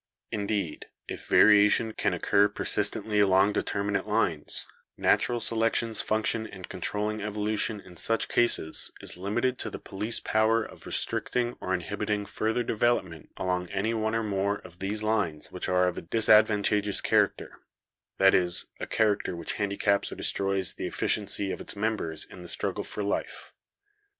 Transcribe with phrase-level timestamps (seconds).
[0.31, 4.65] Indeed, if variation can occur persistently along determinate lines,
[4.97, 10.63] natural selection's function in controlling evolution in such cases is limited to the police power
[10.63, 15.69] of restricting or inhibiting further development along any one or more of these lines which
[15.69, 17.59] are of a disadvantageous character;
[18.17, 22.41] that is, a character which handicaps or destroys the efficiency of its mem bers in
[22.41, 23.53] the struggle for life.